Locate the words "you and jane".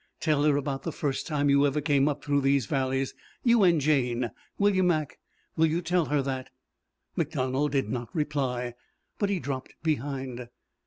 3.43-4.31